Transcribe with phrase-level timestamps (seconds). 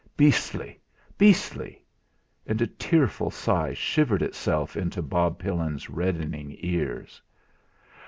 [0.17, 0.79] Beastly
[1.15, 1.83] beastly!"
[2.47, 7.21] and a tearful sigh shivered itself into Bob Pillin's reddening ears.